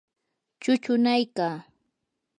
[0.61, 1.57] chuchunaykaa.